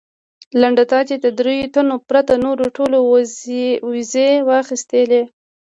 لنډه 0.61 0.83
دا 0.91 0.99
چې 1.09 1.15
د 1.23 1.25
درېیو 1.39 1.71
تنو 1.73 1.95
پرته 2.09 2.33
نورو 2.45 2.65
ټولو 2.77 2.97
ویزې 3.91 4.29
واخیستلې. 4.49 5.21